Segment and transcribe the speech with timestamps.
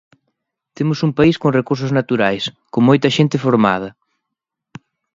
[0.77, 3.89] Temos un país con recursos naturais, con moita xente formada.